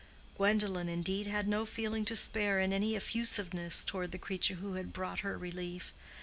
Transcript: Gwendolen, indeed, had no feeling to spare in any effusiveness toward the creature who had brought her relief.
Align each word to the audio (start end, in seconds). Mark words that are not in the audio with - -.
Gwendolen, 0.35 0.89
indeed, 0.89 1.27
had 1.27 1.47
no 1.47 1.63
feeling 1.63 2.05
to 2.05 2.15
spare 2.15 2.59
in 2.59 2.73
any 2.73 2.95
effusiveness 2.95 3.85
toward 3.85 4.11
the 4.11 4.17
creature 4.17 4.55
who 4.55 4.73
had 4.73 4.91
brought 4.93 5.19
her 5.19 5.37
relief. 5.37 5.93